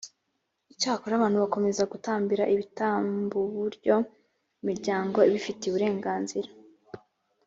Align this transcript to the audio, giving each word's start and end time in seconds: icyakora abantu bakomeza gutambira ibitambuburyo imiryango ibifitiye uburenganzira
icyakora 0.73 1.13
abantu 1.15 1.37
bakomeza 1.43 1.89
gutambira 1.91 2.43
ibitambuburyo 2.53 3.95
imiryango 4.61 5.17
ibifitiye 5.29 5.69
uburenganzira 5.71 6.49